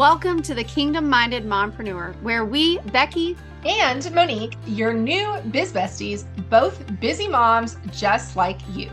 [0.00, 6.24] Welcome to the Kingdom Minded Mompreneur, where we, Becky and Monique, your new biz besties,
[6.48, 8.88] both busy moms just like you.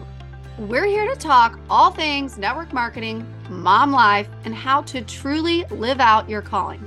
[0.57, 6.01] We're here to talk all things network marketing, mom life, and how to truly live
[6.01, 6.85] out your calling.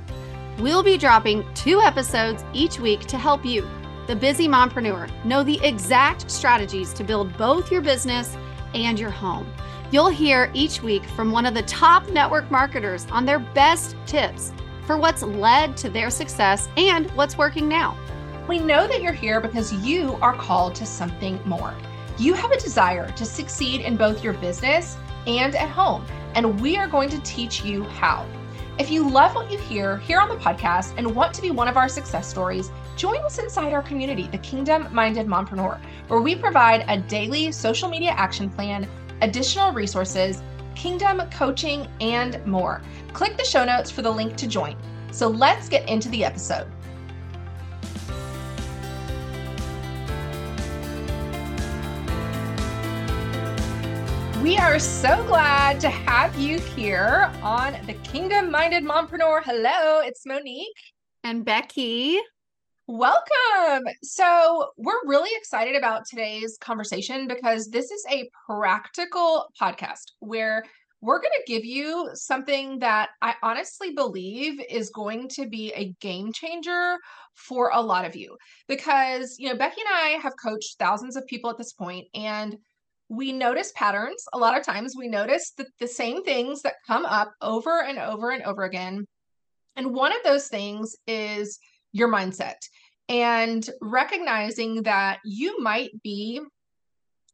[0.59, 3.67] We'll be dropping two episodes each week to help you,
[4.05, 8.37] the busy mompreneur, know the exact strategies to build both your business
[8.75, 9.51] and your home.
[9.91, 14.53] You'll hear each week from one of the top network marketers on their best tips
[14.87, 17.97] for what's led to their success and what's working now.
[18.47, 21.75] We know that you're here because you are called to something more.
[22.17, 24.95] You have a desire to succeed in both your business
[25.27, 28.25] and at home, and we are going to teach you how.
[28.79, 31.67] If you love what you hear here on the podcast and want to be one
[31.67, 36.35] of our success stories, join us inside our community, the Kingdom Minded Mompreneur, where we
[36.35, 38.87] provide a daily social media action plan
[39.21, 40.41] additional resources,
[40.75, 42.81] kingdom coaching, and more.
[43.13, 44.75] Click the show notes for the link to join.
[45.11, 46.67] So let's get into the episode.
[54.41, 59.43] We are so glad to have you here on the Kingdom Minded Mompreneur.
[59.43, 60.67] Hello, it's Monique.
[61.23, 62.19] And Becky.
[62.87, 63.85] Welcome.
[64.01, 70.63] So, we're really excited about today's conversation because this is a practical podcast where
[70.99, 75.93] we're going to give you something that I honestly believe is going to be a
[76.01, 76.97] game changer
[77.35, 78.35] for a lot of you.
[78.67, 82.57] Because, you know, Becky and I have coached thousands of people at this point, and
[83.09, 84.23] we notice patterns.
[84.33, 87.99] A lot of times we notice that the same things that come up over and
[87.99, 89.05] over and over again.
[89.75, 91.59] And one of those things is
[91.91, 92.57] your mindset
[93.11, 96.41] and recognizing that you might be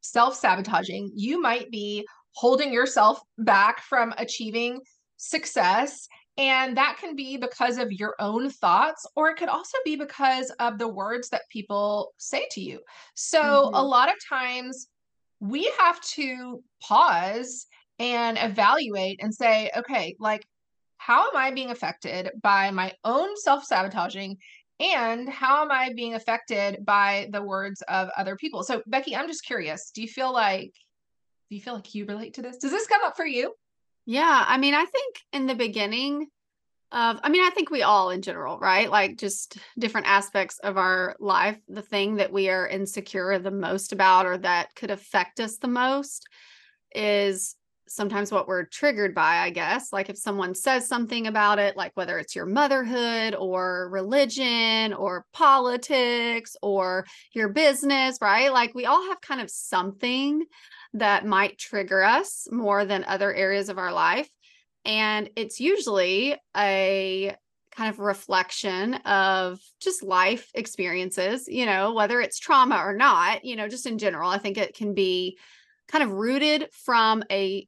[0.02, 4.82] self sabotaging, you might be holding yourself back from achieving
[5.18, 6.08] success.
[6.38, 10.52] And that can be because of your own thoughts, or it could also be because
[10.60, 12.80] of the words that people say to you.
[13.16, 13.76] So, mm-hmm.
[13.76, 14.88] a lot of times
[15.40, 17.66] we have to pause
[17.98, 20.46] and evaluate and say, okay, like,
[21.08, 24.38] how am I being affected by my own self sabotaging
[24.82, 28.62] and how am i being affected by the words of other people?
[28.62, 30.74] So becky i'm just curious do you feel like
[31.50, 32.58] do you feel like you relate to this?
[32.58, 33.54] Does this come up for you?
[34.06, 36.28] Yeah i mean i think in the beginning
[36.92, 38.92] of i mean i think we all in general right?
[38.92, 43.94] Like just different aspects of our life the thing that we are insecure the most
[43.94, 46.28] about or that could affect us the most
[46.94, 47.56] is
[47.90, 49.92] sometimes what we're triggered by, I guess.
[49.92, 55.26] Like if someone says something about it, like whether it's your motherhood or religion or
[55.34, 58.52] politics or your business, right?
[58.52, 60.46] Like we all have kind of something
[60.94, 64.30] that might trigger us more than other areas of our life.
[64.86, 67.36] And it's usually a
[67.78, 73.56] kind of reflection of just life experiences, you know, whether it's trauma or not, you
[73.56, 74.30] know, just in general.
[74.30, 75.38] I think it can be
[75.88, 77.68] kind of rooted from a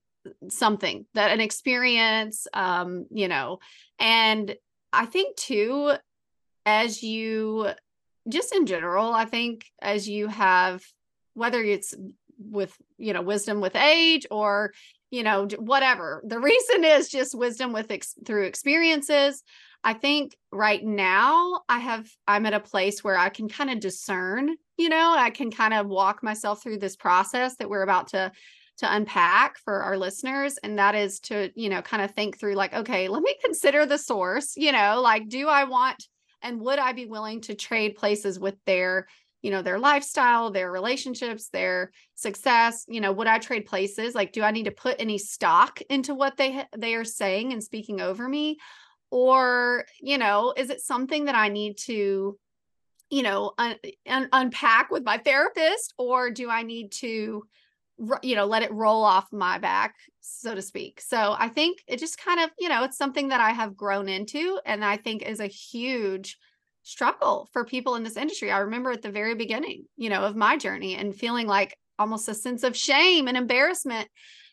[0.50, 3.59] something that an experience um you know
[4.00, 4.56] and
[4.91, 5.94] i think too
[6.66, 7.68] as you
[8.28, 10.84] just in general i think as you have
[11.34, 11.96] whether it's
[12.40, 14.74] with you know wisdom with age or
[15.12, 19.44] you know whatever the reason is just wisdom with ex- through experiences.
[19.81, 23.80] I think right now i have i'm at a place where i can kind of
[23.80, 28.09] discern you know i can kind of walk myself through this process that we're about
[28.09, 28.30] to
[28.80, 32.56] to unpack for our listeners and that is to you know kind of think through
[32.56, 36.08] like okay let me consider the source you know like do i want
[36.42, 39.08] and would i be willing to trade places with their
[39.42, 42.86] you know their lifestyle their relationships their success?
[42.88, 44.16] You know would i trade places?
[44.16, 47.64] Like do i need to put any stock into what they they are saying and
[47.64, 48.58] speaking over me?
[49.12, 52.38] Or you know is it something that i need to
[53.10, 57.44] you know un- un- unpack with my therapist or do i need to
[58.22, 61.02] you know let it roll off my back so to speak.
[61.02, 64.08] So i think it just kind of you know it's something that i have grown
[64.08, 66.38] into and i think is a huge
[66.84, 68.51] struggle for people in this industry.
[68.51, 72.30] I remember at the very beginning you know of my journey and feeling like almost
[72.30, 74.07] a sense of shame and embarrassment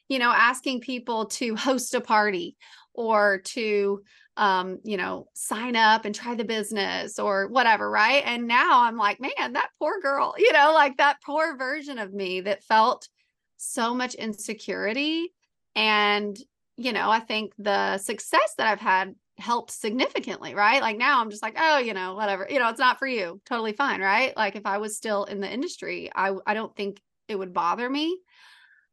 [0.09, 2.57] you know asking people to host a party
[2.95, 4.03] or to
[4.37, 8.23] um you know sign up and try the business or whatever right?
[8.27, 12.13] And now i'm like man that poor girl you know like that poor version of
[12.13, 13.09] me that felt
[13.57, 15.33] so much insecurity.
[15.75, 16.37] And,
[16.77, 20.81] you know, I think the success that I've had helped significantly, right?
[20.81, 23.41] Like now I'm just like, oh, you know, whatever, you know, it's not for you.
[23.45, 24.37] Totally fine, right?
[24.37, 27.89] Like if I was still in the industry, I I don't think it would bother
[27.89, 28.19] me.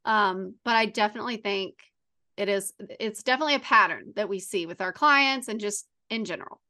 [0.04, 1.76] Um, but I definitely think
[2.36, 6.24] it is it's definitely a pattern that we see with our clients and just in
[6.24, 6.60] general.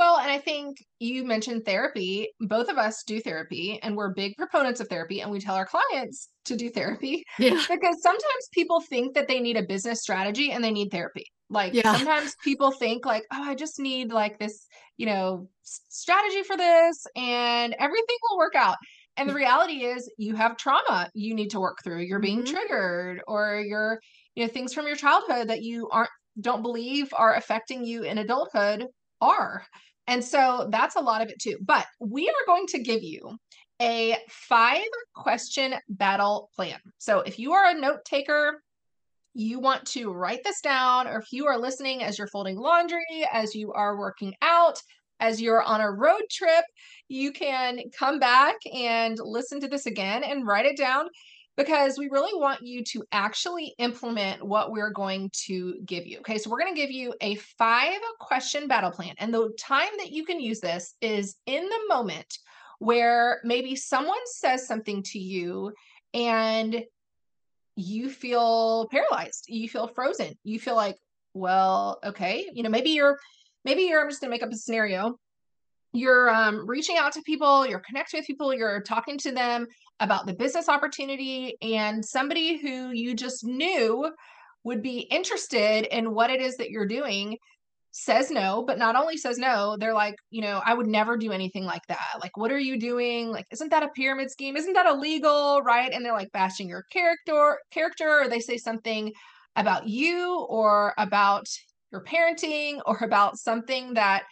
[0.00, 2.30] Well, and I think you mentioned therapy.
[2.40, 5.66] Both of us do therapy and we're big proponents of therapy and we tell our
[5.66, 7.22] clients to do therapy.
[7.38, 7.66] Yeah.
[7.68, 11.24] Because sometimes people think that they need a business strategy and they need therapy.
[11.50, 11.84] Like Yeah.
[11.84, 14.66] sometimes people think like, "Oh, I just need like this,
[14.96, 18.78] you know, strategy for this and everything will work out."
[19.18, 22.00] And the reality is you have trauma you need to work through.
[22.04, 22.44] You're being Mhm.
[22.44, 24.00] triggered or you're,
[24.34, 26.10] you know, things from your childhood that you aren't
[26.40, 28.86] don't believe are affecting you in adulthood
[29.20, 29.64] are.
[30.06, 31.56] And so that's a lot of it too.
[31.60, 33.38] But we are going to give you
[33.80, 36.78] a five question battle plan.
[36.98, 38.62] So if you are a note taker,
[39.32, 43.26] you want to write this down, or if you are listening as you're folding laundry,
[43.32, 44.82] as you are working out,
[45.20, 46.64] as you're on a road trip,
[47.08, 51.06] you can come back and listen to this again and write it down
[51.56, 56.18] because we really want you to actually implement what we're going to give you.
[56.18, 59.14] Okay, so we're going to give you a five question battle plan.
[59.18, 62.38] And the time that you can use this is in the moment
[62.78, 65.72] where maybe someone says something to you
[66.14, 66.82] and
[67.76, 69.44] you feel paralyzed.
[69.48, 70.34] You feel frozen.
[70.44, 70.96] You feel like,
[71.34, 73.18] well, okay, you know, maybe you're
[73.64, 75.18] maybe you're I'm just gonna make up a scenario.
[75.92, 79.66] You're um, reaching out to people, you're connecting with people, you're talking to them
[79.98, 84.10] about the business opportunity, and somebody who you just knew
[84.64, 87.36] would be interested in what it is that you're doing
[87.92, 91.32] says no, but not only says no, they're like, you know, I would never do
[91.32, 92.18] anything like that.
[92.20, 93.30] Like, what are you doing?
[93.30, 94.56] Like, isn't that a pyramid scheme?
[94.56, 95.60] Isn't that illegal?
[95.62, 95.92] Right.
[95.92, 99.12] And they're like bashing your character, character, or they say something
[99.56, 101.46] about you or about
[101.90, 104.22] your parenting or about something that,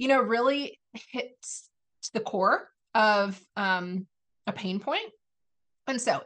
[0.00, 0.80] you know, really
[1.12, 1.68] hits
[2.00, 4.06] to the core of um,
[4.46, 5.12] a pain point.
[5.86, 6.22] And so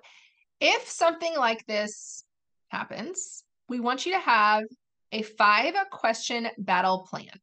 [0.61, 2.23] if something like this
[2.69, 4.63] happens, we want you to have
[5.11, 7.41] a five question battle plan.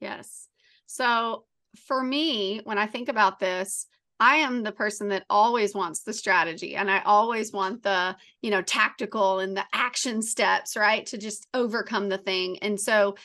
[0.00, 0.46] Yes.
[0.86, 1.46] So
[1.88, 3.88] for me, when I think about this,
[4.20, 8.52] I am the person that always wants the strategy and I always want the, you
[8.52, 11.04] know, tactical and the action steps, right?
[11.06, 12.60] To just overcome the thing.
[12.60, 13.16] And so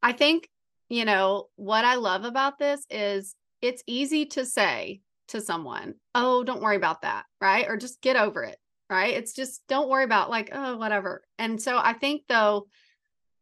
[0.00, 0.48] I think,
[0.90, 6.42] you know, what I love about this is it's easy to say to someone, oh,
[6.42, 7.66] don't worry about that, right?
[7.68, 8.58] Or just get over it,
[8.90, 9.14] right?
[9.14, 11.22] It's just don't worry about like, oh, whatever.
[11.38, 12.66] And so I think though,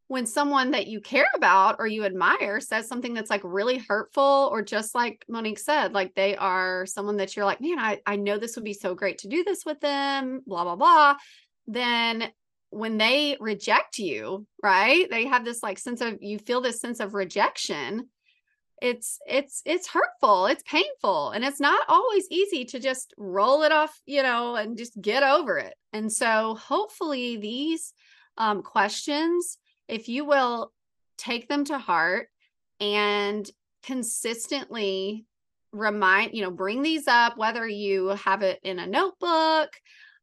[0.09, 4.49] when someone that you care about or you admire says something that's like really hurtful
[4.51, 8.17] or just like Monique said, like they are someone that you're like, man, I, I
[8.17, 11.17] know this would be so great to do this with them, blah, blah, blah.
[11.67, 12.31] Then
[12.71, 15.09] when they reject you, right?
[15.11, 18.09] They have this like sense of you feel this sense of rejection.
[18.81, 23.73] It's it's it's hurtful, it's painful, and it's not always easy to just roll it
[23.73, 25.75] off, you know, and just get over it.
[25.93, 27.93] And so hopefully these
[28.37, 30.73] um, questions if you will
[31.17, 32.29] take them to heart
[32.79, 33.51] and
[33.83, 35.25] consistently
[35.73, 39.71] remind, you know, bring these up, whether you have it in a notebook,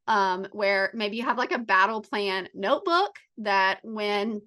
[0.08, 4.42] um, where maybe you have like a battle plan notebook that when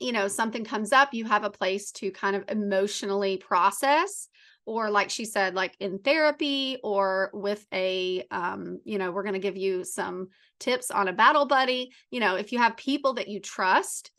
[0.00, 4.28] you know something comes up you have a place to kind of emotionally process
[4.66, 9.34] or like she said like in therapy or with a um you know we're going
[9.34, 13.14] to give you some tips on a battle buddy you know if you have people
[13.14, 14.10] that you trust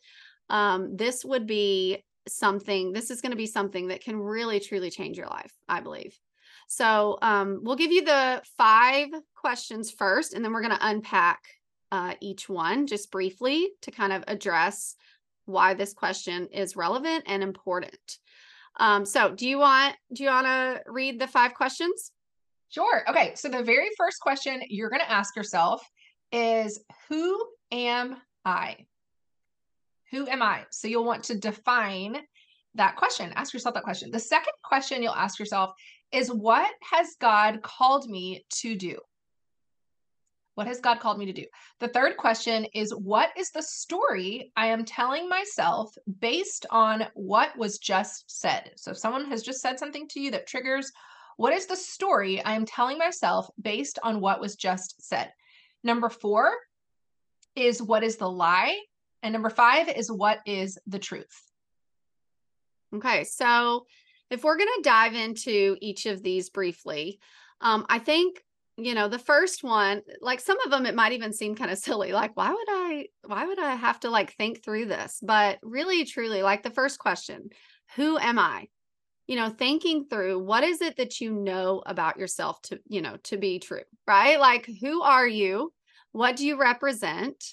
[0.49, 4.89] um, this would be something, this is going to be something that can really truly
[4.89, 6.17] change your life, I believe.
[6.67, 11.39] So um, we'll give you the five questions first, and then we're going to unpack
[11.91, 14.95] uh, each one just briefly to kind of address
[15.45, 18.17] why this question is relevant and important.
[18.77, 22.11] Um, so do you want do you want to read the five questions?
[22.69, 23.09] Sure.
[23.09, 23.33] Okay.
[23.35, 25.81] So the very first question you're going to ask yourself
[26.31, 27.41] is Who
[27.71, 28.77] am I?
[30.11, 30.65] Who am I?
[30.71, 32.17] So you'll want to define
[32.75, 33.31] that question.
[33.35, 34.11] Ask yourself that question.
[34.11, 35.73] The second question you'll ask yourself
[36.15, 38.99] is What has God called me to do?
[40.55, 41.45] What has God called me to do?
[41.81, 47.57] The third question is What is the story I am telling myself based on what
[47.57, 48.71] was just said?
[48.77, 50.89] So if someone has just said something to you that triggers,
[51.35, 55.33] what is the story I am telling myself based on what was just said?
[55.83, 56.53] Number four
[57.57, 58.79] is What is the lie?
[59.21, 61.41] And number five is What is the truth?
[62.95, 63.85] Okay, so
[64.29, 67.19] if we're going to dive into each of these briefly,
[67.61, 68.43] um, I think
[68.77, 71.77] you know the first one like some of them it might even seem kind of
[71.77, 75.19] silly like why would i why would i have to like think through this?
[75.21, 77.49] But really truly like the first question
[77.95, 78.67] who am i?
[79.27, 83.17] You know thinking through what is it that you know about yourself to you know
[83.23, 84.39] to be true right?
[84.39, 85.71] Like who are you?
[86.11, 87.43] What do you represent?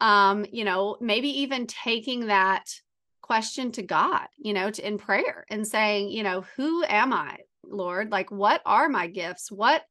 [0.00, 2.64] Um, you know, maybe even taking that
[3.32, 7.38] question to God, you know, to in prayer and saying, you know, who am I,
[7.64, 8.12] Lord?
[8.12, 9.50] Like what are my gifts?
[9.50, 9.82] What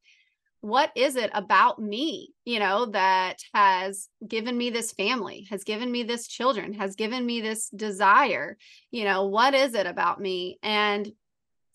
[0.60, 5.90] what is it about me, you know, that has given me this family, has given
[5.90, 8.56] me this children, has given me this desire?
[8.92, 10.60] You know, what is it about me?
[10.62, 11.10] And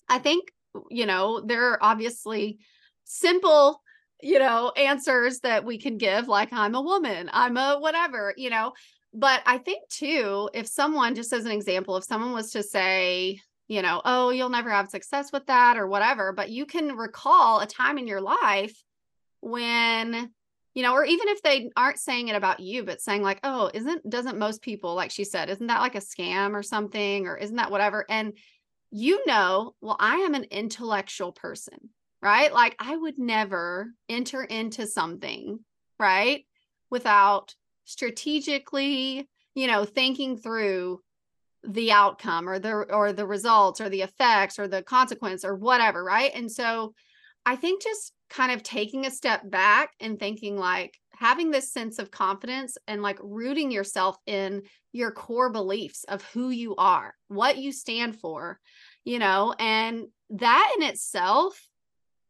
[0.08, 0.50] I think,
[0.90, 2.60] you know, there are obviously
[3.04, 3.82] simple
[4.22, 8.50] you know answers that we can give like i'm a woman i'm a whatever you
[8.50, 8.74] know
[9.14, 13.42] but I think too, if someone, just as an example, if someone was to say,
[13.68, 17.60] you know, oh, you'll never have success with that or whatever, but you can recall
[17.60, 18.76] a time in your life
[19.42, 20.32] when,
[20.74, 23.70] you know, or even if they aren't saying it about you, but saying like, oh,
[23.74, 27.36] isn't, doesn't most people, like she said, isn't that like a scam or something, or
[27.36, 28.06] isn't that whatever?
[28.10, 28.34] And
[28.92, 31.90] you know, well, I am an intellectual person,
[32.22, 32.54] right?
[32.54, 35.60] Like I would never enter into something,
[36.00, 36.46] right?
[36.90, 37.54] Without
[37.88, 41.01] strategically, you know, thinking through
[41.63, 46.03] the outcome or the or the results or the effects or the consequence or whatever,
[46.03, 46.32] right?
[46.36, 46.94] And so
[47.46, 51.98] I think just kind of taking a step back and thinking like having this sense
[51.98, 57.58] of confidence and like rooting yourself in your core beliefs of who you are, what
[57.58, 58.60] you stand for,
[59.03, 61.60] you know, and that in itself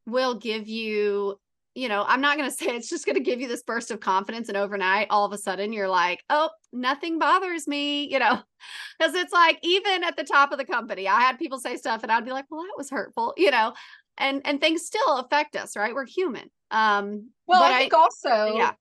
[0.06, 1.38] will give you
[1.78, 3.92] you know, I'm not going to say it's just going to give you this burst
[3.92, 8.20] of confidence and overnight all of a sudden you're like, "Oh, nothing bothers me," you
[8.20, 8.42] know.
[9.02, 12.04] Cuz it's like even at the top of the company, I had people say stuff
[12.04, 13.74] and I'd be like, "Well, that was hurtful," you know.
[14.18, 15.94] And and things still affect us, right?
[15.94, 16.50] We're human.
[16.72, 18.72] Um well, I think I, also yeah.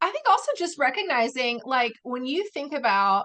[0.00, 3.24] I think also just recognizing like when you think about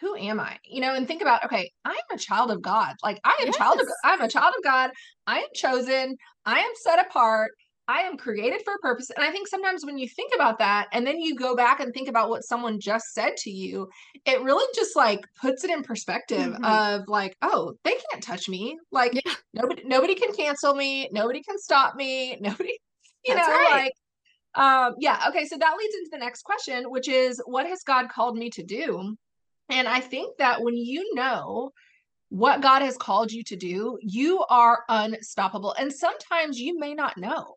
[0.00, 0.58] who am I?
[0.64, 2.94] You know, and think about, okay, I'm a child of God.
[3.02, 3.56] Like I am yes.
[3.56, 4.90] child of I'm a child of God.
[5.26, 6.16] I am chosen.
[6.44, 7.52] I am set apart.
[7.88, 9.10] I am created for a purpose.
[9.10, 11.94] And I think sometimes when you think about that and then you go back and
[11.94, 13.88] think about what someone just said to you,
[14.24, 16.64] it really just like puts it in perspective mm-hmm.
[16.64, 18.76] of like, oh, they can't touch me.
[18.90, 19.34] Like yeah.
[19.54, 22.76] nobody nobody can cancel me, nobody can stop me, nobody,
[23.24, 23.70] you That's know, right.
[23.70, 23.92] like
[24.54, 28.08] um yeah, okay, so that leads into the next question, which is what has God
[28.08, 29.16] called me to do?
[29.68, 31.72] And I think that when you know
[32.30, 35.72] what God has called you to do, you are unstoppable.
[35.78, 37.54] And sometimes you may not know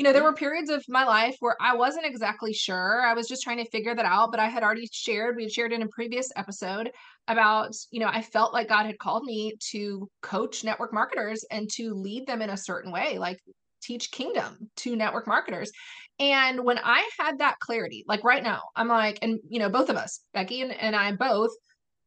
[0.00, 3.02] you know, there were periods of my life where I wasn't exactly sure.
[3.02, 5.52] I was just trying to figure that out, but I had already shared, we had
[5.52, 6.90] shared in a previous episode
[7.28, 11.68] about, you know, I felt like God had called me to coach network marketers and
[11.72, 13.40] to lead them in a certain way, like
[13.82, 15.70] teach kingdom to network marketers.
[16.18, 19.90] And when I had that clarity, like right now, I'm like, and, you know, both
[19.90, 21.50] of us, Becky and, and I both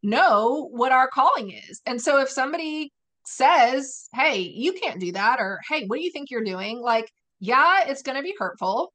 [0.02, 1.80] know what our calling is.
[1.86, 2.92] And so if somebody
[3.28, 6.82] says, hey, you can't do that, or hey, what do you think you're doing?
[6.82, 7.08] Like,
[7.44, 8.94] yeah, it's going to be hurtful.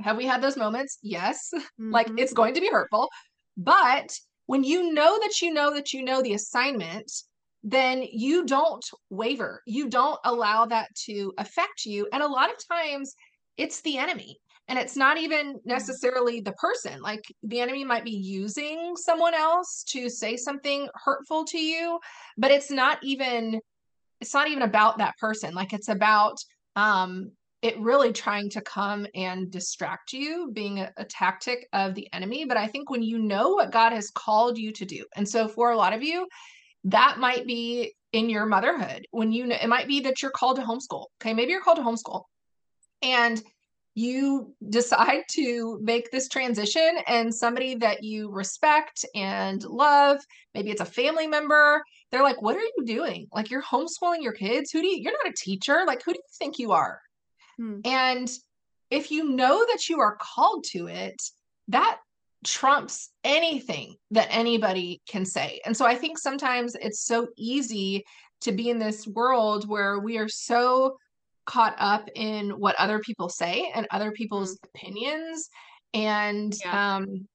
[0.00, 0.98] Have we had those moments?
[1.02, 1.50] Yes.
[1.80, 1.92] Mm-hmm.
[1.92, 3.08] like it's going to be hurtful.
[3.56, 7.10] But when you know that you know that you know the assignment,
[7.62, 9.62] then you don't waver.
[9.66, 12.08] You don't allow that to affect you.
[12.12, 13.14] And a lot of times
[13.56, 14.38] it's the enemy.
[14.68, 15.68] And it's not even mm-hmm.
[15.68, 17.00] necessarily the person.
[17.00, 21.98] Like the enemy might be using someone else to say something hurtful to you,
[22.36, 23.60] but it's not even
[24.20, 25.54] it's not even about that person.
[25.54, 26.38] Like it's about
[26.76, 32.08] um it really trying to come and distract you, being a, a, tactic of the
[32.12, 32.44] enemy.
[32.44, 35.48] But I think when you know what God has called you to do, and so
[35.48, 36.28] for a lot of you,
[36.84, 39.06] that might be in your motherhood.
[39.10, 41.06] When you know, it might be that you're called to homeschool.
[41.20, 42.22] Okay, maybe you're called to homeschool,
[43.02, 43.42] and
[43.94, 50.20] you decide to make this transition, and somebody that you respect and love,
[50.54, 51.82] maybe it's a family member.
[52.12, 53.26] They're like, "What are you doing?
[53.32, 54.70] Like you're homeschooling your kids?
[54.70, 54.98] Who do you?
[55.02, 55.82] You're not a teacher.
[55.88, 57.00] Like who do you think you are?"
[57.58, 57.80] Hmm.
[57.84, 58.30] And
[58.90, 61.20] if you know that you are called to it,
[61.68, 61.98] that
[62.44, 65.60] trumps anything that anybody can say.
[65.66, 68.04] And so I think sometimes it's so easy
[68.42, 70.96] to be in this world where we are so
[71.46, 74.68] caught up in what other people say and other people's mm.
[74.68, 75.48] opinions
[75.94, 76.96] and yeah.
[76.96, 77.26] um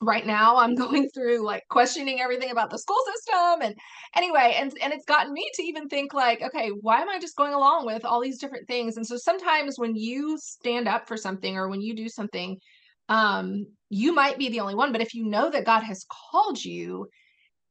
[0.00, 3.74] right now i'm going through like questioning everything about the school system and
[4.16, 7.36] anyway and and it's gotten me to even think like okay why am i just
[7.36, 8.96] going along with all these different things?
[8.96, 12.58] And so sometimes when you stand up for something or when you do something
[13.08, 16.62] um you might be the only one but if you know that god has called
[16.62, 17.08] you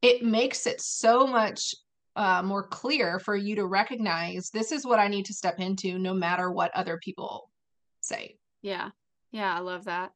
[0.02, 1.74] it makes it so much
[2.16, 5.98] uh, more clear for you to recognize this is what i need to step into
[5.98, 7.48] no matter what other people
[8.00, 8.36] say.
[8.62, 8.90] Yeah.
[9.30, 10.10] Yeah i love that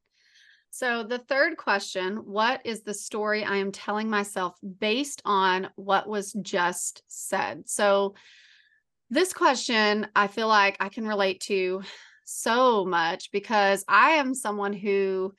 [0.75, 6.09] so, the third question What is the story I am telling myself based on what
[6.09, 7.69] was just said?
[7.69, 8.15] So,
[9.11, 11.83] this question I feel like I can relate to
[12.25, 15.35] so much because I am someone who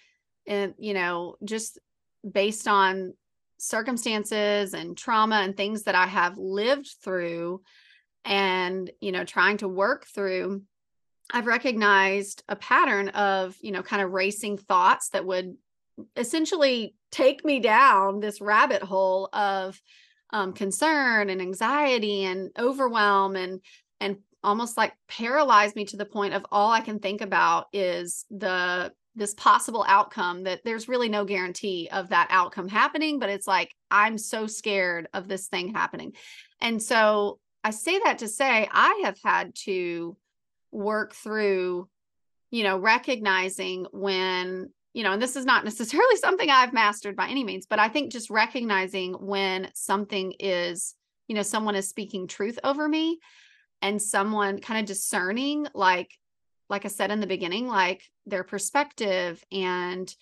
[0.46, 1.80] and you know just
[2.30, 3.14] based on
[3.58, 7.60] circumstances and trauma and things that I have lived through
[8.24, 10.62] and you know trying to work through
[11.32, 15.56] I've recognized a pattern of you know kind of racing thoughts that would
[16.16, 19.80] essentially take me down this rabbit hole of
[20.30, 23.60] um, concern and anxiety and overwhelm and
[24.00, 28.26] and almost like paralyze me to the point of all I can think about is
[28.30, 33.46] the this possible outcome that there's really no guarantee of that outcome happening but it's
[33.46, 36.12] like i'm so scared of this thing happening.
[36.60, 40.16] And so i say that to say i have had to
[40.74, 41.88] work through
[42.50, 47.28] you know recognizing when you know and this is not necessarily something i've mastered by
[47.28, 50.94] any means but i think just recognizing when something is
[51.28, 53.18] you know someone is speaking truth over me
[53.80, 56.10] and someone kind of discerning like
[56.68, 60.12] like I said in the beginning, like their perspective and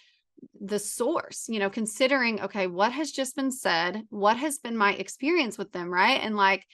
[0.60, 4.02] the source, you know, considering, okay, what has just been said?
[4.10, 5.92] What has been my experience with them?
[5.92, 6.20] Right.
[6.20, 6.66] And like,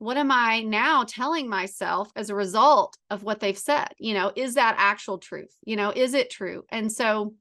[0.00, 3.88] what am I now telling myself as a result of what they've said?
[3.98, 5.54] You know, is that actual truth?
[5.64, 6.64] You know, is it true?
[6.70, 7.34] And so,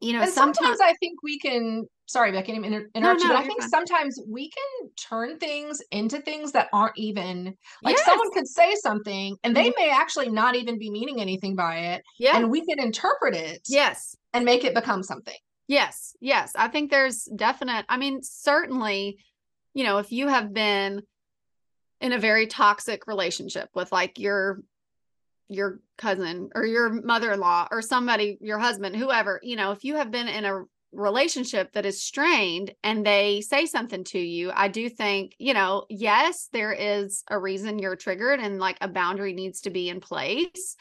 [0.00, 3.28] you know, and sometimes, sometimes I think we can sorry, Becky, I'm inter- interrupt no,
[3.28, 3.70] no, you, but I think fine.
[3.70, 8.04] sometimes we can turn things into things that aren't even like yes.
[8.06, 9.82] someone could say something and they mm-hmm.
[9.84, 12.04] may actually not even be meaning anything by it.
[12.18, 12.36] Yeah.
[12.36, 13.60] And we can interpret it.
[13.68, 14.16] Yes.
[14.32, 15.36] And make it become something.
[15.68, 16.16] Yes.
[16.20, 16.52] Yes.
[16.56, 19.18] I think there's definite, I mean, certainly,
[19.74, 21.02] you know, if you have been
[22.02, 24.62] in a very toxic relationship with like your
[25.48, 30.10] your cousin or your mother-in-law or somebody your husband whoever you know if you have
[30.10, 34.88] been in a relationship that is strained and they say something to you, I do
[34.90, 39.62] think, you know, yes, there is a reason you're triggered and like a boundary needs
[39.62, 40.76] to be in place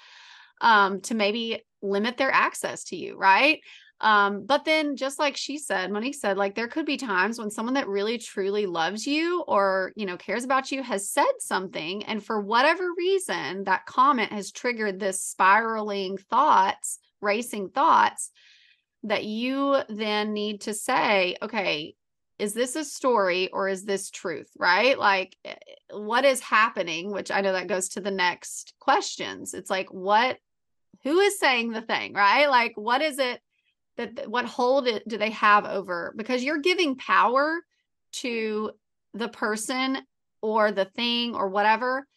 [0.60, 3.62] um to maybe limit their access to you, right?
[4.02, 7.52] Um, but then just like she said, Monique said, like there could be times when
[7.52, 12.04] someone that really truly loves you or, you know, cares about you has said something.
[12.06, 18.32] And for whatever reason, that comment has triggered this spiraling thoughts, racing thoughts
[19.04, 21.96] that you then need to say, okay,
[22.40, 24.50] is this a story or is this truth?
[24.58, 24.98] Right?
[24.98, 25.54] Like, eh,
[25.92, 27.12] what is happening?
[27.12, 29.54] Which I know that goes to the next questions.
[29.54, 30.40] It's like, what,
[31.04, 32.14] who is saying the thing?
[32.14, 32.50] Right?
[32.50, 33.40] Like, what is it
[33.98, 36.14] that, what hold it do they have over?
[36.16, 37.60] Because you're giving power
[38.14, 38.72] to
[39.14, 39.98] the person
[40.42, 42.08] or the thing or whatever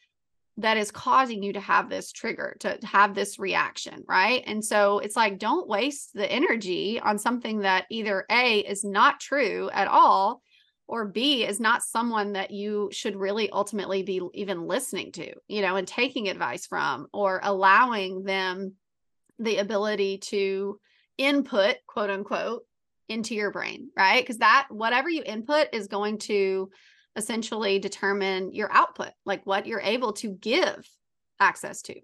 [0.59, 4.45] that is causing you to have this trigger, to have this reaction, right?
[4.47, 9.19] And so it's like, don't waste the energy on something that either A is not
[9.19, 10.43] true at all,
[10.87, 15.63] or B is not someone that you should really ultimately be even listening to, you
[15.63, 18.75] know, and taking advice from, or allowing them
[19.39, 20.79] the ability to
[21.19, 22.63] input, quote unquote,
[23.09, 24.23] into your brain, right?
[24.23, 26.71] Because that, whatever you input is going to
[27.17, 30.89] essentially determine your output, like what you're able to give
[31.41, 31.95] access to,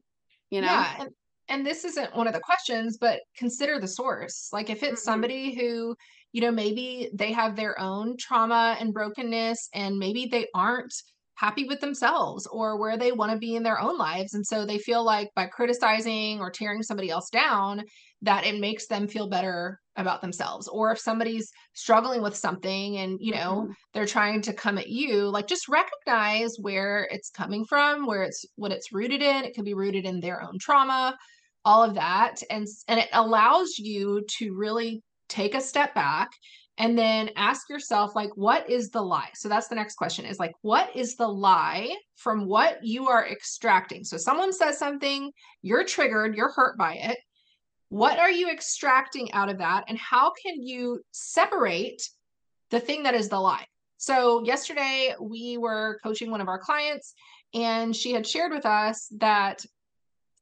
[0.51, 0.67] you know?
[0.67, 0.95] Yeah.
[1.01, 1.11] And,
[1.49, 4.51] and this isn't one of the questions, but consider the source.
[4.53, 5.11] Like if it's mm-hmm.
[5.11, 5.97] somebody who,
[6.33, 10.95] you know, maybe they have their own trauma and brokenness and maybe they aren't
[11.35, 14.35] happy with themselves or where they want to be in their own lives.
[14.35, 17.83] And so they feel like by criticizing or tearing somebody else down,
[18.23, 20.69] that it makes them feel better about themselves.
[20.69, 23.73] Or if somebody's struggling with something and, you know, mm-hmm.
[23.95, 28.45] they're trying to come at you, like just recognize where it's coming from, where it's
[28.57, 29.45] what it's rooted in.
[29.45, 31.17] It could be rooted in their own trauma,
[31.65, 32.37] all of that.
[32.51, 36.29] And and it allows you to really take a step back
[36.81, 40.39] and then ask yourself like what is the lie so that's the next question is
[40.39, 45.31] like what is the lie from what you are extracting so someone says something
[45.63, 47.19] you're triggered you're hurt by it
[47.91, 52.09] what are you extracting out of that and how can you separate
[52.71, 53.67] the thing that is the lie
[53.99, 57.13] so yesterday we were coaching one of our clients
[57.53, 59.63] and she had shared with us that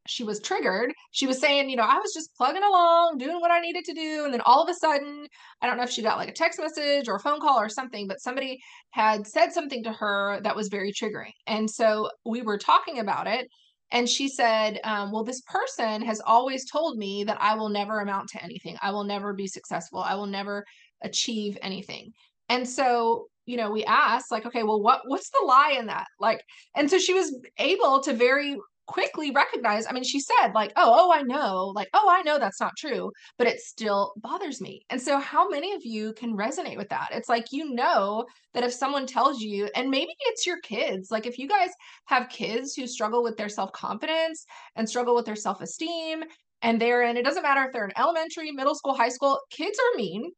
[0.09, 0.93] she was triggered.
[1.11, 3.95] She was saying, you know, I was just plugging along, doing what I needed to
[3.95, 4.25] do.
[4.25, 5.27] And then all of a sudden,
[5.61, 7.69] I don't know if she got like a text message or a phone call or
[7.69, 8.59] something, but somebody
[8.91, 11.33] had said something to her that was very triggering.
[11.47, 13.49] And so we were talking about it.
[13.91, 18.01] And she said, um, Well, this person has always told me that I will never
[18.01, 18.77] amount to anything.
[18.83, 20.01] I will never be successful.
[20.01, 20.65] I will never
[21.03, 22.13] achieve anything.
[22.49, 26.05] And so you know we asked like okay well what what's the lie in that
[26.21, 26.43] like
[26.77, 30.93] and so she was able to very quickly recognize i mean she said like oh
[30.97, 34.81] oh i know like oh i know that's not true but it still bothers me
[34.89, 38.25] and so how many of you can resonate with that it's like you know
[38.55, 41.69] that if someone tells you and maybe it's your kids like if you guys
[42.07, 46.25] have kids who struggle with their self-confidence and struggle with their self-esteem
[46.63, 49.79] and they're in, it doesn't matter if they're in elementary, middle school, high school, kids
[49.79, 50.33] are mean.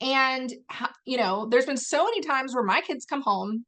[0.00, 0.52] And,
[1.04, 3.64] you know, there's been so many times where my kids come home.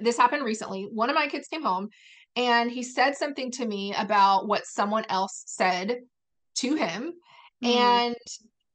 [0.00, 0.88] This happened recently.
[0.92, 1.88] One of my kids came home
[2.38, 5.98] and he said something to me about what someone else said
[6.54, 7.12] to him.
[7.62, 7.74] Mm.
[7.74, 8.16] And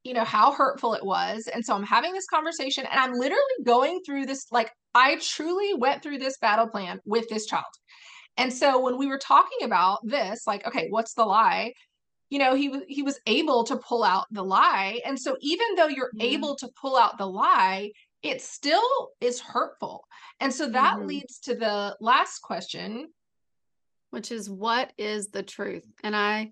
[0.03, 3.41] you know how hurtful it was and so i'm having this conversation and i'm literally
[3.63, 7.63] going through this like i truly went through this battle plan with this child
[8.35, 11.71] and so when we were talking about this like okay what's the lie
[12.29, 15.67] you know he was he was able to pull out the lie and so even
[15.77, 16.33] though you're mm-hmm.
[16.33, 17.89] able to pull out the lie
[18.21, 20.03] it still is hurtful
[20.41, 21.07] and so that mm-hmm.
[21.07, 23.07] leads to the last question
[24.13, 25.85] which is what is the truth?
[26.03, 26.51] And i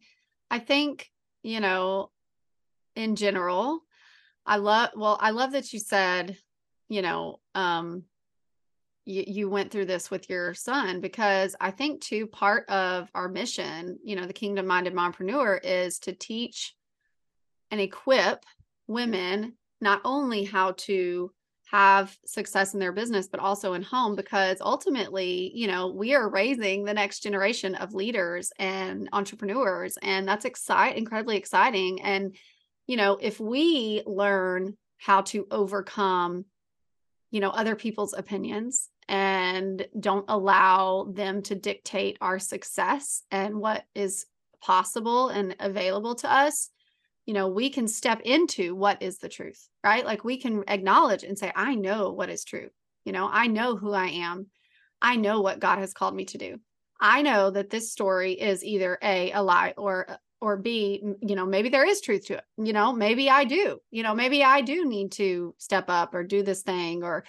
[0.50, 1.10] i think
[1.44, 2.10] you know
[2.96, 3.80] in general
[4.46, 6.38] i love well i love that you said
[6.90, 8.04] you know um
[9.06, 13.28] you, you went through this with your son because I think too part of our
[13.28, 16.76] mission, you know, the kingdom minded mompreneur is to teach
[17.72, 18.46] and equip
[18.88, 21.32] women not only how to
[21.72, 26.30] have success in their business but also in home because ultimately you know we are
[26.30, 32.02] raising the next generation of leaders and entrepreneurs and that's excite incredibly exciting.
[32.02, 32.36] And
[32.88, 36.46] you know if we learn how to overcome
[37.32, 43.84] you know other people's opinions and don't allow them to dictate our success and what
[43.96, 44.26] is
[44.62, 46.70] possible and available to us
[47.26, 50.06] you know we can step into what is the truth right?
[50.06, 52.70] Like we can acknowledge and say i know what is true.
[53.06, 54.48] You know i know who i am.
[55.02, 56.60] I know what god has called me to do.
[57.00, 60.08] I know that this story is either a a lie or
[60.40, 62.44] or b you know maybe there is truth to it.
[62.58, 63.80] You know maybe i do.
[63.92, 67.24] You know maybe i do need to step up or do this thing or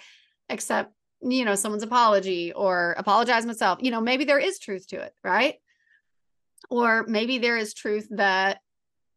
[0.49, 3.79] accept you know someone's apology or apologize myself.
[3.81, 5.55] You know maybe there is truth to it right?
[6.69, 8.59] Or maybe there is truth that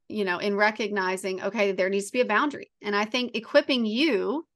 [0.09, 2.71] you know in recognizing okay there needs to be a boundary.
[2.83, 4.47] And i think equipping you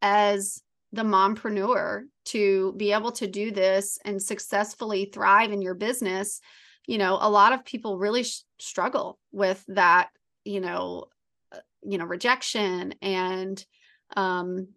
[0.00, 6.40] as the mompreneur to be able to do this and successfully thrive in your business
[6.86, 10.08] you know a lot of people really sh- struggle with that
[10.44, 11.06] you know
[11.52, 13.64] uh, you know rejection and
[14.16, 14.68] um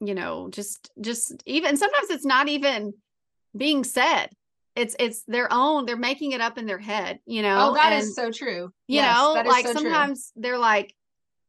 [0.00, 2.94] you know just just even sometimes it's not even
[3.56, 4.30] being said
[4.78, 7.92] it's it's their own they're making it up in their head you know oh that
[7.92, 10.42] and, is so true you yes, know like so sometimes true.
[10.42, 10.94] they're like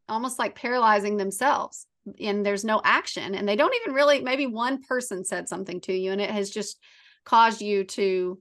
[0.09, 1.85] almost like paralyzing themselves
[2.19, 5.93] and there's no action and they don't even really maybe one person said something to
[5.93, 6.79] you and it has just
[7.23, 8.39] caused you to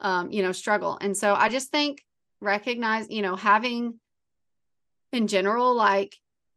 [0.00, 2.04] um you know struggle and so i just think
[2.42, 3.98] recognize you know having
[5.12, 6.14] in general like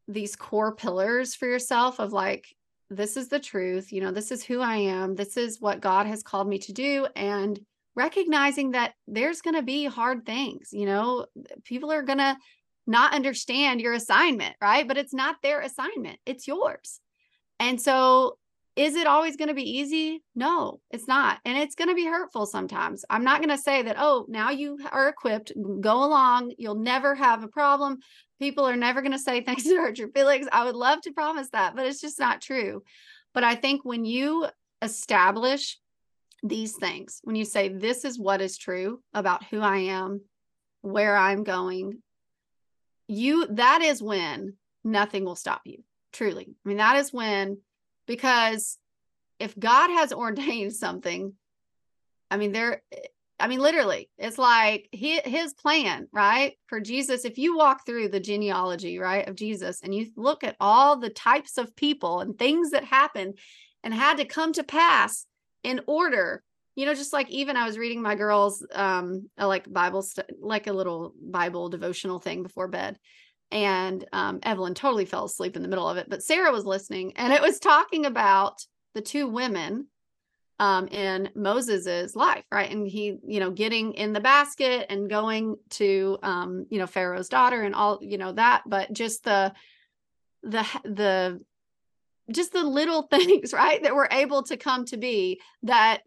[0.09, 2.45] these core pillars for yourself of like
[2.89, 3.91] this is the truth.
[3.91, 5.15] You know, this is who I am.
[5.15, 7.07] This is what God has called me to do.
[7.15, 7.59] And
[7.95, 11.25] recognizing that there's going to be hard things, you know,
[11.65, 12.37] people are going to
[12.87, 14.87] not understand your assignment, right?
[14.87, 16.99] But it's not their assignment, it's yours.
[17.59, 18.37] And so,
[18.75, 20.23] is it always going to be easy?
[20.35, 21.39] No, it's not.
[21.43, 23.03] And it's going to be hurtful sometimes.
[23.09, 27.13] I'm not going to say that, oh, now you are equipped, go along, you'll never
[27.13, 27.97] have a problem
[28.39, 30.47] people are never going to say thanks to hurt your feelings.
[30.51, 32.83] I would love to promise that, but it's just not true.
[33.33, 34.47] But I think when you
[34.81, 35.77] establish
[36.41, 40.21] these things, when you say, this is what is true about who I am,
[40.81, 42.01] where I'm going,
[43.07, 45.83] you, that is when nothing will stop you.
[46.13, 46.47] Truly.
[46.65, 47.59] I mean, that is when,
[48.07, 48.77] because
[49.39, 51.33] if God has ordained something,
[52.31, 52.97] I mean, there, eh,
[53.39, 56.53] I mean, literally, it's like his, plan, right?
[56.67, 60.55] For Jesus, if you walk through the genealogy, right, of Jesus and you look at
[60.59, 63.37] all the types of people and things that happened
[63.83, 65.25] and had to come to pass
[65.63, 66.43] in order,
[66.75, 70.27] you know, just like even I was reading my girls, um, a, like Bible, st-
[70.41, 72.99] like a little Bible devotional thing before bed.
[73.51, 77.13] And um, Evelyn totally fell asleep in the middle of it, but Sarah was listening
[77.15, 79.87] and it was talking about the two women
[80.59, 82.69] um, in Moses's life, right?
[82.69, 87.29] And he, you know, getting in the basket and going to, um, you know, Pharaoh's
[87.29, 89.53] daughter and all, you know, that, but just the,
[90.43, 91.41] the, the,
[92.29, 96.01] just the little things, right, that were able to come to be that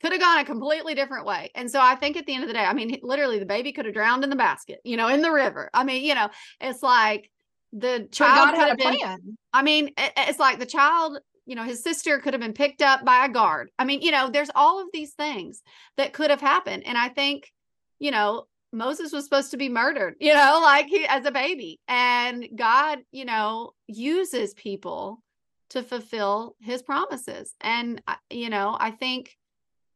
[0.00, 1.50] could have gone a completely different way.
[1.54, 3.72] And so I think at the end of the day, I mean, literally the baby
[3.72, 5.68] could have drowned in the basket, you know, in the river.
[5.74, 7.30] I mean, you know, it's like
[7.72, 9.38] the child had a been, plan.
[9.52, 13.04] I mean, it's like the child you know his sister could have been picked up
[13.04, 13.70] by a guard.
[13.78, 15.62] I mean you know there's all of these things
[15.96, 16.84] that could have happened.
[16.86, 17.50] And i think
[17.98, 21.80] you know moses was supposed to be murdered you know like he, as a baby.
[21.88, 25.22] And god you know uses people
[25.70, 27.54] to fulfill his promises.
[27.60, 29.34] And uh, you know i think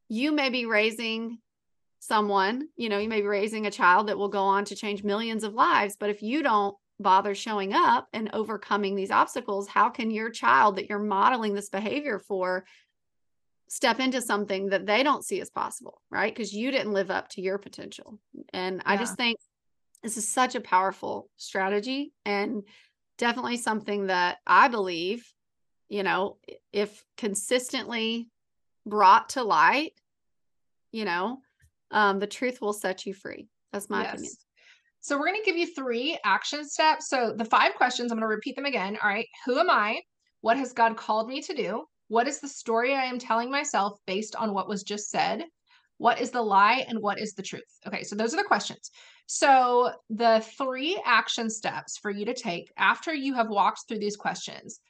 [0.08, 1.38] you may be raising
[2.02, 5.04] someone, you know, you may be raising a child that will go on to change
[5.04, 9.90] millions of lives, but if you don't bother showing up and overcoming these obstacles, how
[9.90, 12.64] can your child that you're modeling this behavior for
[13.68, 16.34] step into something that they don't see as possible, right?
[16.34, 18.18] Because you didn't live up to your potential.
[18.52, 18.82] And yeah.
[18.84, 19.38] I just think
[20.02, 22.64] this is such a powerful strategy and
[23.16, 25.26] definitely something that I believe,
[25.88, 26.36] you know,
[26.72, 28.28] if consistently
[28.84, 29.92] brought to light,
[30.90, 31.38] you know,
[31.90, 33.48] um, the truth will set you free.
[33.72, 34.12] That's my yes.
[34.12, 34.32] opinion.
[35.02, 37.08] So we're going to give you three action steps.
[37.08, 38.96] So the five questions, I'm going to repeat them again.
[39.02, 39.26] All right.
[39.46, 40.00] Who am I?
[40.42, 41.84] What has God called me to do?
[42.06, 45.44] What is the story I am telling myself based on what was just said?
[45.98, 47.62] What is the lie and what is the truth?
[47.86, 48.90] Okay, so those are the questions.
[49.26, 54.16] So, the three action steps for you to take after you have walked through these
[54.16, 54.80] questions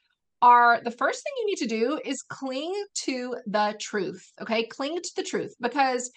[0.41, 4.33] are the first thing you need to do is cling to the truth.
[4.41, 6.11] Okay, cling to the truth because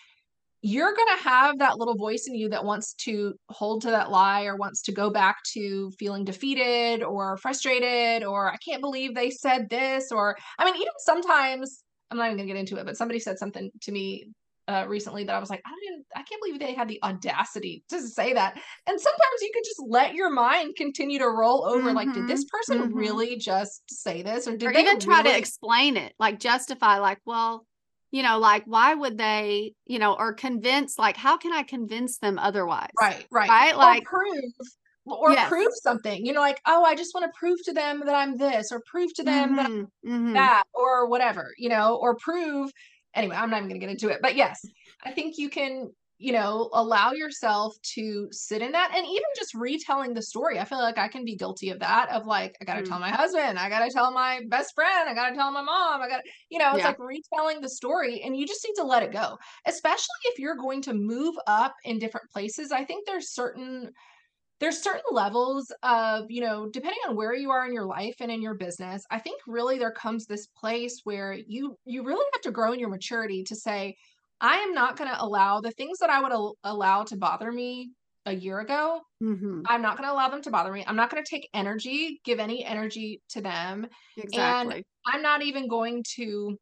[0.66, 4.10] you're going to have that little voice in you that wants to hold to that
[4.10, 9.14] lie or wants to go back to feeling defeated or frustrated or I can't believe
[9.14, 12.78] they said this or I mean even sometimes I'm not even going to get into
[12.78, 14.26] it but somebody said something to me
[14.68, 17.84] uh, recently that I was like I don't I can't believe they had the audacity
[17.90, 18.56] to say that
[18.88, 22.28] and sometimes you can just let your mind continue to roll over mm-hmm, like did
[22.28, 22.98] this mm-hmm, person mm-hmm.
[22.98, 26.98] really just say this or did or they even try to explain it like justify
[26.98, 27.68] like well
[28.16, 32.18] you know like why would they you know or convince like how can i convince
[32.20, 34.54] them otherwise right right right like or prove
[35.06, 35.50] or yes.
[35.50, 38.38] prove something you know like oh i just want to prove to them that i'm
[38.38, 39.70] this or prove to them mm-hmm, that
[40.10, 40.34] mm-hmm.
[40.34, 42.72] that or whatever you know or prove
[43.14, 44.62] anyway i'm not even going to get into it but yes
[45.04, 49.54] i think you can you know, allow yourself to sit in that and even just
[49.54, 50.60] retelling the story.
[50.60, 52.88] I feel like I can be guilty of that of like, I got to mm.
[52.88, 55.62] tell my husband, I got to tell my best friend, I got to tell my
[55.62, 56.88] mom, I got to, you know, it's yeah.
[56.88, 60.56] like retelling the story and you just need to let it go, especially if you're
[60.56, 62.72] going to move up in different places.
[62.72, 63.92] I think there's certain,
[64.62, 68.32] there's certain levels of you know depending on where you are in your life and
[68.32, 72.42] in your business i think really there comes this place where you you really have
[72.42, 73.94] to grow in your maturity to say
[74.42, 77.52] I am not going to allow the things that I would al- allow to bother
[77.52, 77.92] me
[78.26, 79.02] a year ago.
[79.22, 79.62] Mm-hmm.
[79.68, 80.84] I'm not going to allow them to bother me.
[80.86, 83.88] I'm not going to take energy, give any energy to them.
[84.18, 84.76] Exactly.
[84.76, 86.58] And I'm not even going to,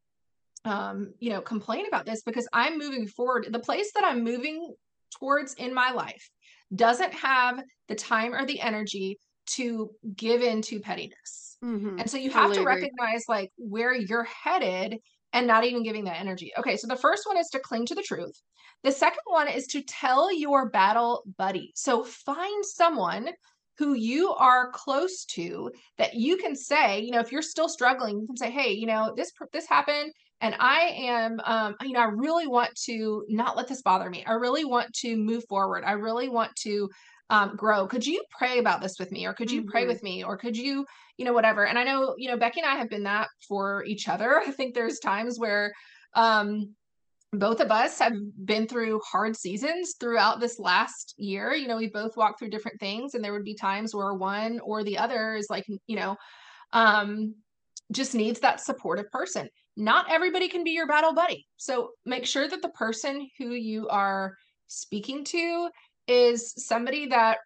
[0.66, 3.48] um, you know, complain about this because I'm moving forward.
[3.50, 4.74] The place that I'm moving
[5.18, 6.30] towards in my life
[6.76, 11.58] doesn't have the time or the energy to give into pettiness.
[11.64, 12.00] Mm-hmm.
[12.00, 12.76] And so you totally have to agree.
[12.76, 15.00] recognize like where you're headed
[15.34, 16.52] and not even giving that energy.
[16.58, 18.42] Okay, so the first one is to cling to the truth.
[18.84, 21.72] The second one is to tell your battle buddy.
[21.76, 23.30] So find someone
[23.78, 28.20] who you are close to that you can say, you know, if you're still struggling,
[28.20, 32.02] you can say, "Hey, you know, this this happened and I am um you know,
[32.02, 34.24] I really want to not let this bother me.
[34.26, 35.84] I really want to move forward.
[35.86, 36.90] I really want to
[37.30, 37.88] um, grow.
[37.88, 39.26] Could you pray about this with me?
[39.26, 39.72] Or could you mm-hmm.
[39.72, 40.24] pray with me?
[40.24, 40.86] Or could you,
[41.18, 41.66] you know, whatever.
[41.66, 44.40] And I know, you know, Becky and I have been that for each other.
[44.46, 45.74] I think there's times where
[46.16, 46.76] um
[47.34, 48.14] both of us have
[48.46, 51.54] been through hard seasons throughout this last year.
[51.54, 54.60] You know, we both walked through different things, and there would be times where one
[54.60, 56.16] or the other is like, you know,
[56.74, 57.34] um,
[57.92, 59.50] just needs that supportive person.
[59.76, 61.48] Not everybody can be your battle buddy.
[61.58, 64.36] So make sure that the person who you are
[64.68, 65.70] speaking to
[66.08, 67.38] is somebody that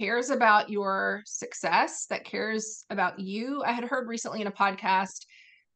[0.00, 3.62] cares about your success, that cares about you.
[3.64, 5.26] I had heard recently in a podcast,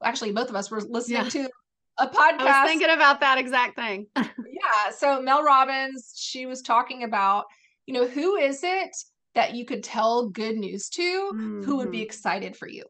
[0.03, 1.29] actually, both of us were listening yeah.
[1.29, 1.51] to
[1.99, 2.40] a podcast.
[2.40, 4.07] I was thinking about that exact thing.
[4.16, 4.90] yeah.
[4.96, 7.44] So Mel Robbins, she was talking about,
[7.87, 8.96] you know, who is it
[9.35, 11.62] that you could tell good news to mm-hmm.
[11.62, 12.05] who would be mm-hmm.
[12.05, 12.85] excited for you?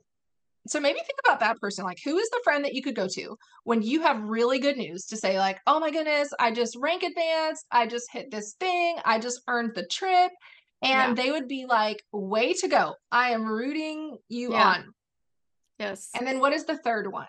[0.66, 1.84] So maybe think about that person.
[1.84, 4.76] Like, who is the friend that you could go to when you have really good
[4.76, 7.66] news to say, like, oh my goodness, I just rank advanced.
[7.70, 8.96] I just hit this thing.
[9.04, 10.32] I just earned the trip.
[10.82, 11.24] And yeah.
[11.24, 12.94] they would be like, way to go.
[13.10, 14.68] I am rooting you yeah.
[14.68, 14.94] on.
[15.78, 16.10] Yes.
[16.16, 17.26] And then what is the third one?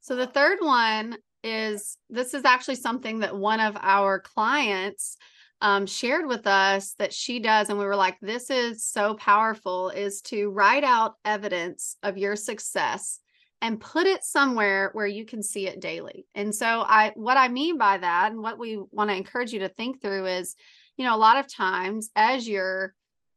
[0.00, 5.16] So the third one is this is actually something that one of our clients
[5.60, 9.90] um, shared with us that she does, and we were like, this is so powerful,
[9.90, 13.20] is to write out evidence of your success
[13.62, 16.26] and put it somewhere where you can see it daily.
[16.34, 19.60] And so I what I mean by that and what we want to encourage you
[19.60, 20.56] to think through is,
[20.96, 22.94] you know, a lot of times as you're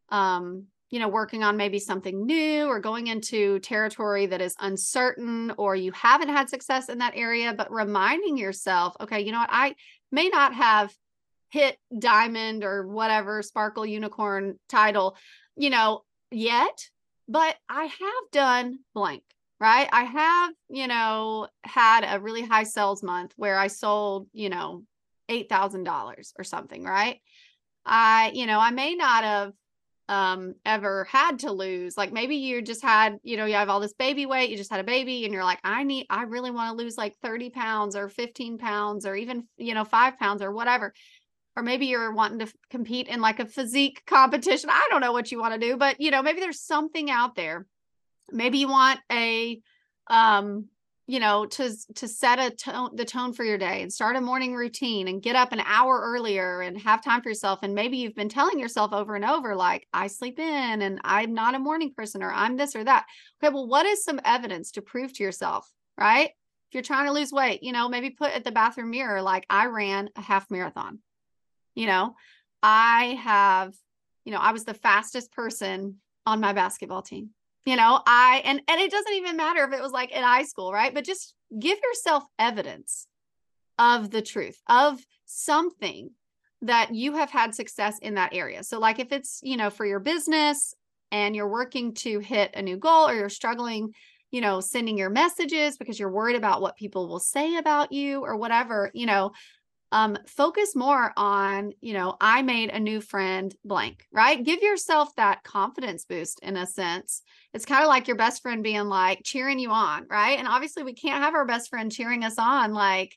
[0.09, 5.51] um, you know, working on maybe something new or going into territory that is uncertain
[5.57, 9.49] or you haven't had success in that area, but reminding yourself, okay, you know what,
[9.51, 9.73] I
[10.11, 10.93] may not have
[11.53, 15.15] hit diamond or whatever sparkle unicorn title,
[15.55, 16.89] you know, yet,
[17.27, 19.21] but I have done blank,
[19.59, 19.87] right?
[19.91, 24.83] I have, you know, had a really high sales month where I sold, you know,
[25.29, 27.21] $8,000 or something, right?
[27.85, 29.53] I, you know, I may not have
[30.09, 33.79] um ever had to lose like maybe you just had you know you have all
[33.79, 36.51] this baby weight you just had a baby and you're like i need i really
[36.51, 40.41] want to lose like 30 pounds or 15 pounds or even you know five pounds
[40.41, 40.93] or whatever
[41.55, 44.69] or maybe you're wanting to compete in like a physique competition.
[44.69, 47.35] I don't know what you want to do but you know maybe there's something out
[47.35, 47.65] there.
[48.31, 49.61] Maybe you want a
[50.07, 50.67] um
[51.05, 54.21] you know to to set a tone the tone for your day and start a
[54.21, 57.59] morning routine and get up an hour earlier and have time for yourself.
[57.61, 61.33] And maybe you've been telling yourself over and over like i sleep in and i'm
[61.33, 63.05] not a morning person or i'm this or that.
[63.43, 66.29] Okay well what is some evidence to prove to yourself right?
[66.29, 69.45] If you're trying to lose weight you know maybe put at the bathroom mirror like
[69.49, 70.99] i ran a half marathon
[71.75, 72.15] you know?
[72.61, 73.73] I have
[74.25, 77.31] you know i was the fastest person on my basketball team
[77.65, 78.01] you know?
[78.05, 80.93] I and and it doesn't even matter if it was like in high school right?
[80.93, 83.07] But just give yourself evidence
[83.79, 86.09] of the truth of something
[86.61, 88.63] that you have had success in that area.
[88.63, 90.73] So like if it's you know for your business
[91.11, 93.93] and you're working to hit a new goal or you're struggling
[94.31, 98.21] you know sending your messages because you're worried about what people will say about you
[98.21, 99.31] or whatever you know
[99.93, 104.43] um, focus more on, you know, I made a new friend blank, right?
[104.43, 107.21] Give yourself that confidence boost in a sense.
[107.53, 110.39] It's kind of like your best friend being like cheering you on, right?
[110.39, 113.15] And obviously, we can't have our best friend cheering us on like,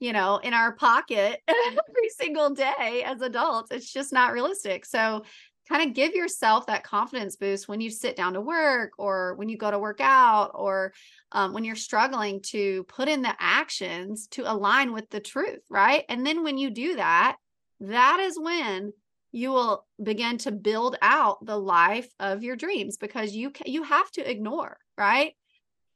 [0.00, 3.70] you know, in our pocket every single day as adults.
[3.70, 4.84] It's just not realistic.
[4.84, 5.22] So,
[5.68, 9.48] kind of give yourself that confidence boost when you sit down to work or when
[9.48, 10.92] you go to work out or
[11.32, 16.04] um, when you're struggling to put in the actions to align with the truth right?
[16.08, 17.36] And then when you do that
[17.80, 18.92] that is when
[19.32, 24.10] you will begin to build out the life of your dreams because you you have
[24.12, 25.34] to ignore right?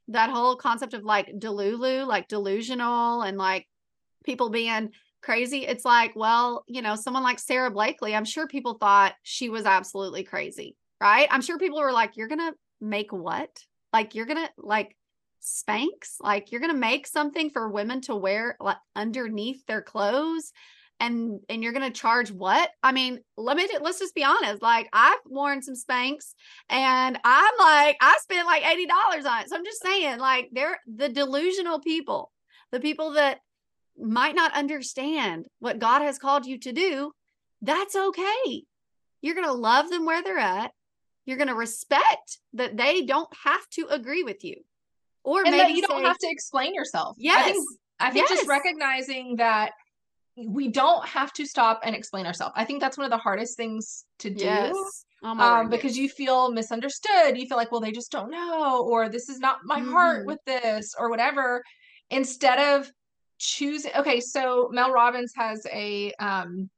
[0.09, 3.67] That whole concept of like delulu like delusional and like
[4.23, 5.65] people being crazy.
[5.65, 9.65] It's like, well, you know, someone like Sara Blakely, I'm sure people thought she was
[9.65, 11.27] absolutely crazy, right?
[11.31, 13.49] I'm sure people were like, you're going to make what?
[13.93, 14.95] Like, you're going to like
[15.41, 16.15] Spanx?
[16.19, 20.51] Like, you're going to make something for women to wear like, underneath their clothes?
[20.99, 22.69] And, and you're going to charge what?
[22.83, 24.61] I mean, let me let's just be honest.
[24.61, 26.33] Like I've worn some Spanx
[26.69, 29.49] and I'm like I spent like $80 on it.
[29.49, 32.31] So I'm just saying like they're the delusional people,
[32.71, 33.39] the people that
[33.97, 37.11] might not understand what God has called you to do,
[37.61, 38.63] that's okay.
[39.21, 40.71] You're going to love them where they're at.
[41.25, 44.55] You're going to respect that they don't have to agree with you.
[45.23, 47.15] Or and maybe you say, don't have to explain yourself.
[47.19, 47.37] Yes.
[47.37, 47.67] I think,
[47.99, 48.39] I think yes.
[48.39, 49.73] just recognizing that
[50.35, 52.53] we don't have to stop and explain ourselves.
[52.55, 54.45] I think that's one of the hardest things to do.
[54.45, 55.05] Yes.
[55.23, 57.37] Oh um, because you feel misunderstood.
[57.37, 59.91] You feel like, well, they just don't know, or this is not my mm-hmm.
[59.91, 61.61] heart with this, or whatever.
[62.09, 62.91] Instead of
[63.41, 66.69] choosing okay so mel robbins has a um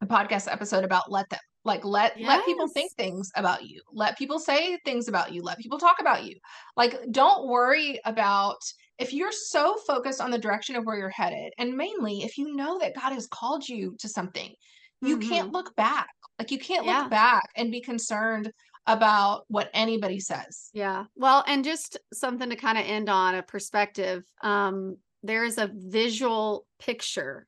[0.00, 2.26] a podcast episode about let them like let yes.
[2.26, 5.96] let people think things about you let people say things about you let people talk
[6.00, 6.34] about you
[6.74, 8.56] like don't worry about
[8.98, 12.56] if you're so focused on the direction of where you're headed and mainly if you
[12.56, 14.54] know that god has called you to something
[15.02, 15.28] you mm-hmm.
[15.28, 16.08] can't look back
[16.38, 17.00] like you can't yeah.
[17.00, 18.50] look back and be concerned
[18.86, 23.42] about what anybody says yeah well and just something to kind of end on a
[23.42, 27.46] perspective um there is a visual picture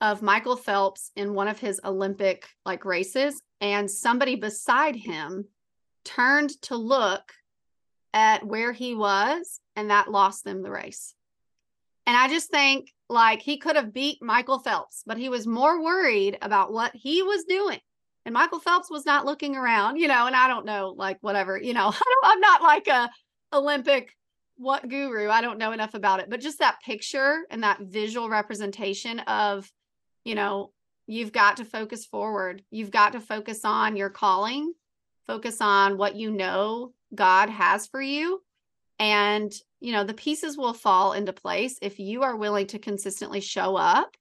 [0.00, 5.46] of Michael Phelps in one of his Olympic like races and somebody beside him
[6.04, 7.32] turned to look
[8.14, 11.14] at where he was and that lost them the race.
[12.06, 15.82] And I just think like he could have beat Michael Phelps, but he was more
[15.82, 17.78] worried about what he was doing.
[18.24, 21.58] And Michael Phelps was not looking around, you know, and I don't know, like whatever,
[21.58, 21.92] you know,
[22.24, 23.10] I'm not like a
[23.52, 24.10] Olympic
[24.60, 28.28] what guru i don't know enough about it but just that picture and that visual
[28.28, 29.70] representation of
[30.24, 30.70] you know
[31.06, 32.62] you've got to focus forward.
[32.70, 34.72] You've got to focus on your calling
[35.30, 38.42] focus on what you know god has for you
[38.98, 43.40] and you know the pieces will fall into place if you are willing to consistently
[43.40, 44.16] show up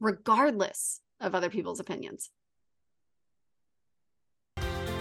[0.00, 2.30] regardless of other people's opinions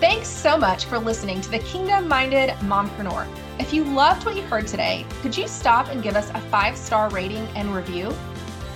[0.04, 3.26] Thanks so much for listening to the Kingdom Minded Mompreneur.
[3.58, 6.78] If you loved what you heard today, could you stop and give us a five
[6.78, 8.14] star rating and review?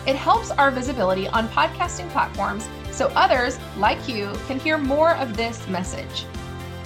[0.05, 5.35] It helps our visibility on podcasting platforms so others, like you, can hear more of
[5.35, 6.23] this message.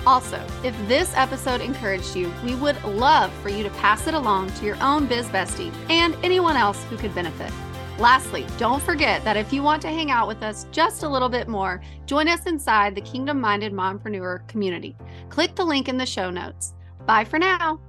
[0.08, 4.50] Also, if this episode encouraged you, we would love for you to pass it along
[4.54, 7.54] to your own biz bestie and anyone else who could benefit.
[8.02, 11.30] Lastly, don't forget that if you want to hang out with us just a little
[11.30, 14.98] bit more, join us inside the Kingdom Minded Mompreneur community.
[15.30, 16.74] Click the link in the show notes.
[17.06, 17.80] Bye for now.